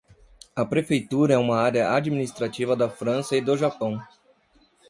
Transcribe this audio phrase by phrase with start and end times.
[0.55, 4.01] A prefeitura é uma área administrativa da França e do Japão.